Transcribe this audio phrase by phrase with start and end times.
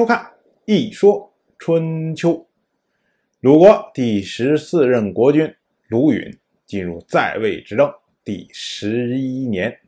[0.00, 0.18] 收看
[0.64, 2.30] 《一说春秋》，
[3.40, 5.54] 鲁国第十四任国君
[5.88, 7.92] 鲁允进入在位执政
[8.24, 9.78] 第十一年。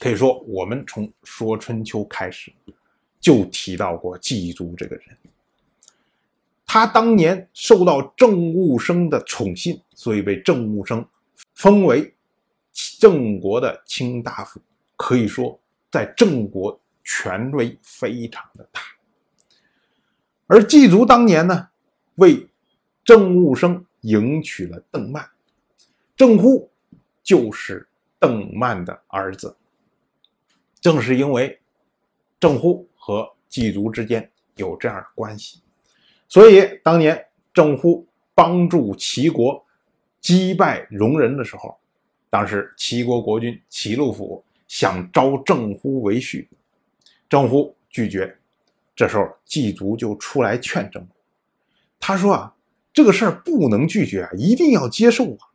[0.00, 2.52] 可以说，我们从说春秋开始
[3.20, 5.04] 就提到过季足这个人。
[6.66, 11.06] 他当年受到政务生的宠信，所以被政务生
[11.54, 12.12] 封为
[12.98, 14.60] 郑国的卿大夫。
[14.96, 15.56] 可以说，
[15.92, 18.80] 在郑国权威非常的大。
[20.52, 21.66] 而季足当年呢，
[22.16, 22.46] 为
[23.02, 25.26] 郑务生迎娶了邓曼，
[26.14, 26.70] 郑乎
[27.22, 29.56] 就是邓曼的儿子。
[30.78, 31.58] 正是因为
[32.38, 35.62] 郑乎和季足之间有这样的关系，
[36.28, 39.64] 所以当年郑乎帮助齐国
[40.20, 41.74] 击败戎人的时候，
[42.28, 46.46] 当时齐国国君齐禄府想招郑乎为婿，
[47.26, 48.36] 郑乎拒绝。
[48.94, 51.08] 这时候，季足就出来劝郑乎，
[51.98, 52.54] 他说：“啊，
[52.92, 55.48] 这个事儿不能拒绝啊，一定要接受啊。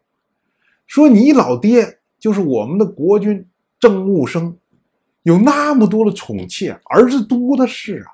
[0.87, 3.47] 说你老爹就是我们的国君
[3.79, 4.57] 郑务生，
[5.21, 8.11] 有那么多的宠妾，儿子多的是啊。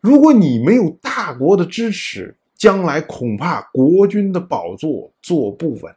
[0.00, 5.96] 如果你没有大国的支持，将来恐怕国君的宝座坐不稳。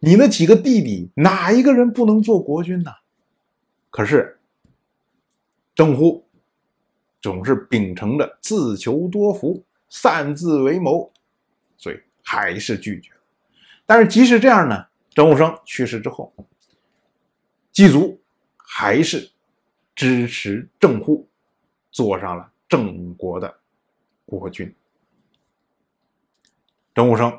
[0.00, 2.90] 你那几个弟弟，哪一个人不能做国君呢？
[3.90, 4.40] 可是，
[5.72, 6.24] 郑乎。”
[7.20, 11.12] 总是秉承着自求多福、擅自为谋，
[11.76, 13.20] 所以还是拒绝了。
[13.84, 16.32] 但是即使这样呢，郑武生去世之后，
[17.72, 18.18] 季足
[18.56, 19.30] 还是
[19.94, 21.28] 支持郑乎，
[21.90, 23.54] 做上了郑国的
[24.24, 24.74] 国君。
[26.94, 27.38] 郑武生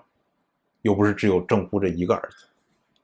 [0.84, 2.46] 又不是只有郑乎这一个儿子，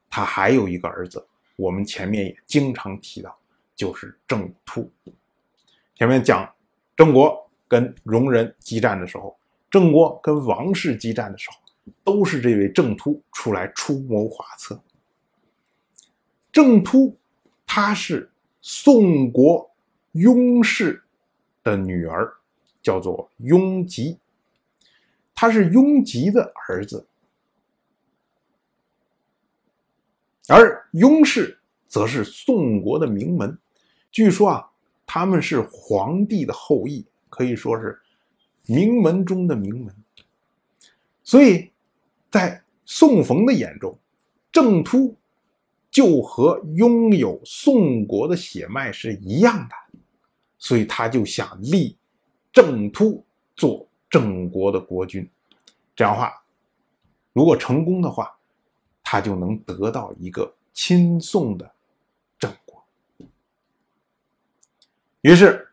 [0.10, 1.26] 他还有一个儿子，
[1.56, 3.36] 我们前面也经常提到，
[3.76, 4.92] 就是郑突。
[5.96, 6.48] 前面讲。
[6.98, 9.38] 郑国跟戎人激战的时候，
[9.70, 11.58] 郑国跟王室激战的时候，
[12.04, 14.82] 都是这位郑突出来出谋划策。
[16.52, 17.16] 郑突，
[17.68, 18.28] 她是
[18.62, 19.70] 宋国
[20.14, 21.04] 雍氏
[21.62, 22.34] 的女儿，
[22.82, 24.18] 叫做雍吉，
[25.36, 27.06] 他是雍吉的儿子，
[30.48, 33.56] 而雍氏则是宋国的名门，
[34.10, 34.72] 据说啊。
[35.18, 38.00] 他们是皇帝的后裔，可以说是
[38.68, 39.96] 名门中的名门。
[41.24, 41.72] 所以，
[42.30, 43.98] 在宋冯的眼中，
[44.52, 45.16] 郑突
[45.90, 50.00] 就和拥有宋国的血脉是一样的，
[50.60, 51.98] 所以他就想立
[52.54, 53.26] 郑突
[53.56, 55.28] 做郑国的国君。
[55.96, 56.32] 这样话，
[57.34, 58.38] 如果成功的话，
[59.02, 61.72] 他就能得到一个亲宋的。
[65.28, 65.68] 于是，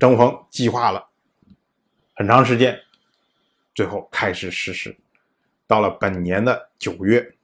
[0.00, 1.06] 郑冯计划了
[2.16, 2.76] 很长时间，
[3.72, 4.96] 最后开始实施。
[5.64, 7.36] 到了本年的九月，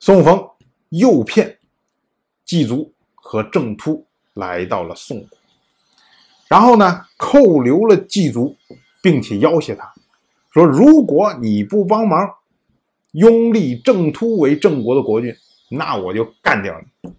[0.00, 0.42] 宋冯
[0.88, 1.58] 诱骗
[2.46, 5.38] 季足和郑突来到了宋国，
[6.48, 8.56] 然后呢，扣留了季足，
[9.02, 9.92] 并且要挟他
[10.50, 12.36] 说：“如果你不帮忙
[13.10, 15.36] 拥立郑突为郑国的国君，
[15.68, 17.12] 那我就干掉你。”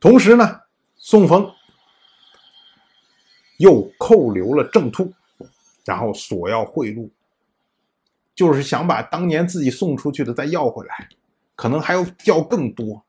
[0.00, 0.62] 同时呢，
[0.96, 1.48] 宋冯。
[3.62, 5.12] 又扣留了郑突，
[5.84, 7.08] 然后索要贿赂，
[8.34, 11.08] 就是想把当年自己送出去的再要回来，
[11.54, 13.04] 可能还要要更多。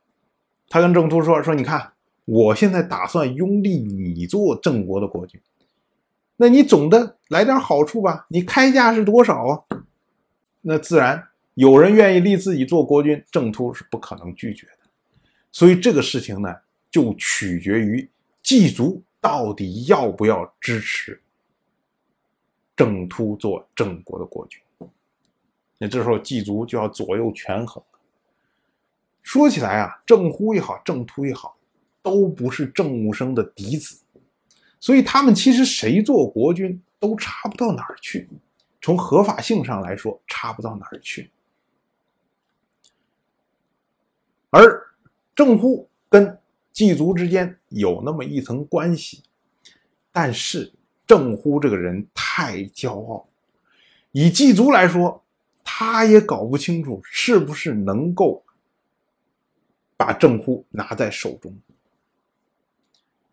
[0.70, 1.94] 他跟郑突说：“说你看，
[2.26, 5.42] 我现在打算拥立你做郑国的国君，
[6.36, 8.28] 那你总得来点好处吧？
[8.30, 9.64] 你开价是多少啊？
[10.62, 14.84] 那自然有人愿意立自己做国君，郑突是不可能拒绝的。
[15.52, 16.56] 所以这个事情呢，
[16.92, 18.08] 就取决于
[18.44, 21.22] 季足。”到底要不要支持
[22.76, 24.62] 郑突做郑国的国君？
[25.78, 27.82] 那这时候季足就要左右权衡。
[29.22, 31.58] 说起来啊，郑忽也好，郑突也好，
[32.02, 34.04] 都不是郑武生的嫡子，
[34.78, 38.30] 所以他们其实谁做国君都差不到哪儿去。
[38.82, 41.32] 从合法性上来说，差不到哪儿去。
[44.50, 44.94] 而
[45.34, 46.38] 郑忽跟。
[46.74, 49.22] 祭族之间有那么一层关系，
[50.12, 50.74] 但是
[51.06, 53.28] 郑乎这个人太骄傲，
[54.12, 55.24] 以祭族来说，
[55.64, 58.44] 他也搞不清楚是不是能够
[59.96, 61.56] 把郑乎拿在手中。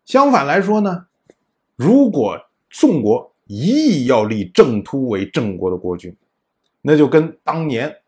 [0.05, 1.07] 相反来说呢，
[1.75, 2.39] 如果
[2.69, 6.15] 宋国一意要立郑突为郑国的国君，
[6.81, 8.03] 那就跟当年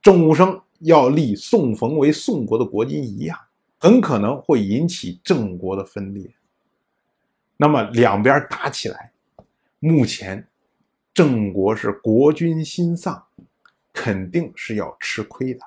[0.00, 3.38] 郑武生要立宋冯为宋国的国君一样。
[3.78, 6.34] 很可能会引起郑国的分裂，
[7.56, 9.12] 那么两边打起来，
[9.78, 10.46] 目前
[11.12, 13.26] 郑国是国君心丧，
[13.92, 15.60] 肯定是要吃亏的。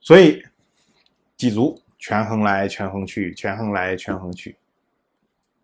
[0.00, 0.42] 所以
[1.36, 4.56] 季族权衡来权衡去，权衡来权衡去，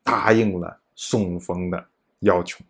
[0.02, 1.86] 答应了宋冯的
[2.20, 2.64] 要求。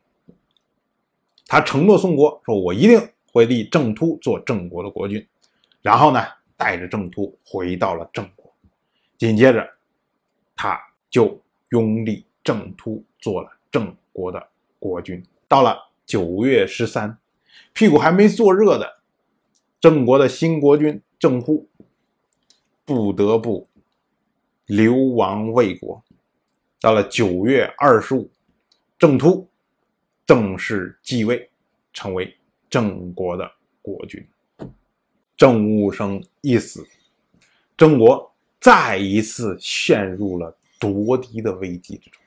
[1.46, 5.24] 他承诺宋国说：“我一定会立郑突做郑国的国君。”
[5.80, 6.20] 然后呢，
[6.56, 8.52] 带着郑突回到了郑国。
[9.18, 9.68] 紧接着，
[10.54, 14.48] 他就拥立郑突做了郑国的
[14.78, 15.24] 国君。
[15.48, 17.16] 到了九月十三，
[17.72, 19.00] 屁股还没坐热的
[19.80, 21.68] 郑国的新国君郑忽，
[22.84, 23.68] 不得不
[24.66, 26.02] 流亡魏国。
[26.80, 28.30] 到了九月二十五，
[28.98, 29.48] 郑突
[30.26, 31.50] 正式继位，
[31.92, 32.36] 成为
[32.68, 33.50] 郑国的
[33.80, 34.24] 国君。
[35.36, 36.86] 郑武生一死，
[37.76, 38.32] 郑国。
[38.58, 42.20] 再一次陷入了夺嫡的危机之中，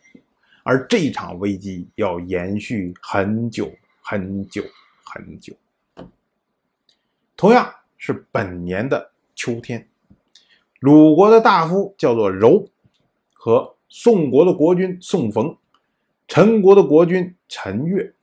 [0.63, 3.69] 而这场危机要延续很久
[4.01, 4.63] 很久
[5.03, 5.53] 很久。
[7.35, 9.85] 同样是本年的秋天，
[10.79, 12.65] 鲁国的大夫叫做柔，
[13.33, 15.57] 和宋国的国君宋冯、
[16.25, 18.13] 陈国的国君陈越、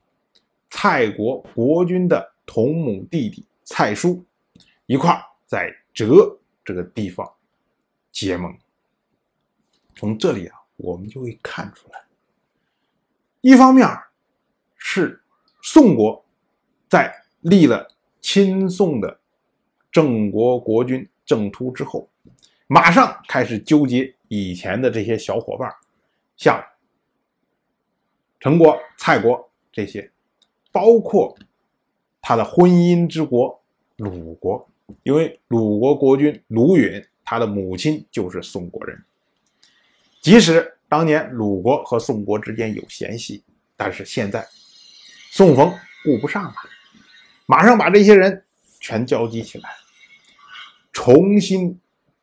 [0.71, 4.25] 蔡国国君的同母弟弟蔡叔
[4.87, 7.31] 一块在浙这个地方。
[8.13, 8.57] 结盟，
[9.95, 12.03] 从这里啊，我们就会看出来，
[13.43, 13.87] 一方面
[14.75, 15.23] 是
[15.61, 16.25] 宋国
[16.89, 17.87] 在立了
[18.23, 19.21] 亲宋的
[19.93, 22.09] 郑国国君郑突之后，
[22.69, 25.71] 马上开始纠结以前的这些小伙伴，
[26.39, 26.59] 像
[28.41, 30.11] 陈国、蔡国这些，
[30.73, 31.37] 包括
[32.23, 33.63] 他的婚姻之国
[33.97, 34.67] 鲁国，
[35.03, 37.05] 因为鲁国国君鲁允。
[37.29, 39.05] 他的母亲就是宋国人，
[40.21, 43.43] 即使当年鲁国和宋国之间有嫌隙，
[43.77, 44.47] 但是现在
[45.33, 45.75] 宋冯
[46.05, 46.55] 顾不上了，
[47.47, 48.45] 马上把这些人
[48.79, 49.71] 全召集起来，
[50.93, 51.77] 重新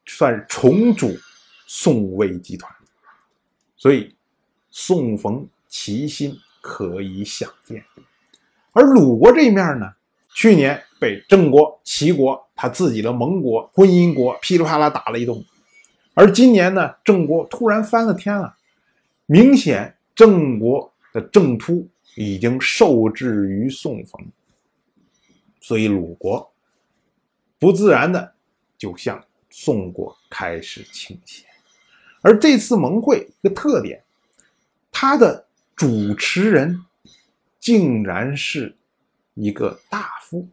[0.06, 1.14] 算重组
[1.68, 2.74] 宋魏集团，
[3.76, 4.16] 所以
[4.72, 7.84] 宋冯齐心可以想见。
[8.72, 9.94] 而鲁国这一面呢，
[10.34, 12.42] 去年被郑国、齐国。
[12.64, 15.44] 他自己的盟国、婚姻国噼里啪啦打了一顿，
[16.14, 18.56] 而今年呢，郑国突然翻了天了，
[19.26, 24.26] 明显郑国的郑突已经受制于宋冯，
[25.60, 26.54] 所以鲁国
[27.60, 28.34] 不自然的
[28.78, 31.44] 就向宋国开始倾斜。
[32.22, 34.02] 而这次盟会一个特点，
[34.90, 35.46] 它的
[35.76, 36.80] 主持人
[37.60, 38.74] 竟然是
[39.34, 40.48] 一个大夫。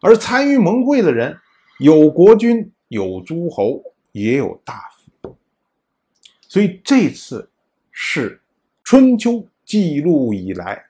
[0.00, 1.36] 而参与盟会的人
[1.80, 4.82] 有国君，有诸侯，也有大
[5.22, 5.36] 夫，
[6.48, 7.48] 所以这次
[7.90, 8.40] 是
[8.84, 10.84] 春秋记录以来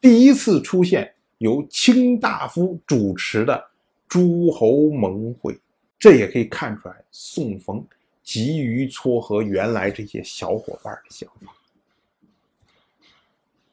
[0.00, 3.68] 第一次出现由卿大夫主持的
[4.06, 5.58] 诸侯盟会。
[5.98, 7.84] 这也可以看出来，宋冯
[8.22, 11.52] 急于撮合原来这些小伙伴的想法，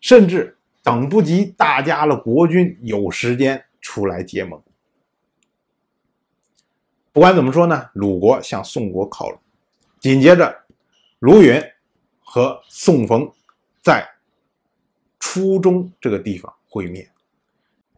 [0.01, 4.61] 甚至等不及大家的国君有时间出来结盟。
[7.17, 9.39] 不管怎么说呢，鲁国向宋国靠拢，
[9.99, 10.55] 紧接着，
[11.17, 11.59] 卢云
[12.19, 13.27] 和宋冯
[13.81, 14.07] 在
[15.17, 17.09] 初中这个地方会面。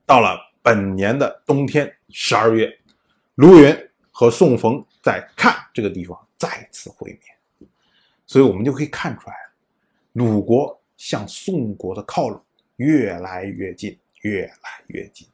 [0.05, 2.73] 到了本年的冬天十二月，
[3.35, 3.77] 卢云
[4.09, 7.69] 和宋冯在看这个地方再次会面，
[8.25, 9.35] 所以我们就可以看出来，
[10.13, 12.41] 鲁国向宋国的靠拢
[12.77, 15.27] 越来越近，越来越近。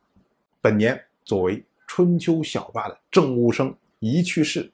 [0.60, 1.63] 本年作为。
[1.88, 4.72] 春秋小霸的郑武生一去世，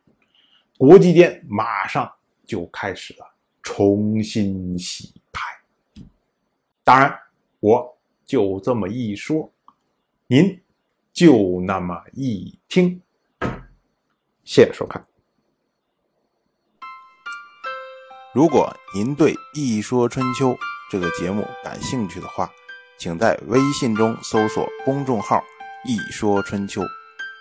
[0.77, 2.11] 国际间马上
[2.45, 3.25] 就开始了
[3.61, 5.45] 重新洗牌。
[6.83, 7.17] 当然，
[7.59, 9.51] 我就这么一说，
[10.27, 10.59] 您
[11.13, 13.01] 就那么一听。
[14.43, 15.05] 谢谢收看。
[18.33, 20.51] 如果您对《一说春秋》
[20.89, 22.49] 这个节目感兴趣的话，
[22.97, 25.43] 请在微信中搜索公众号
[25.85, 26.81] “一说春秋”。